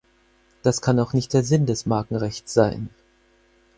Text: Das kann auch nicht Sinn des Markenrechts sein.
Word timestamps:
Das 0.63 0.81
kann 0.81 0.99
auch 0.99 1.13
nicht 1.13 1.31
Sinn 1.31 1.67
des 1.67 1.85
Markenrechts 1.85 2.55
sein. 2.55 2.89